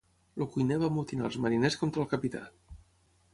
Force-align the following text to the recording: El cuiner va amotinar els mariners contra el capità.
El 0.43 0.47
cuiner 0.53 0.77
va 0.83 0.87
amotinar 0.93 1.27
els 1.31 1.37
mariners 1.45 1.77
contra 1.83 2.03
el 2.05 2.09
capità. 2.15 2.43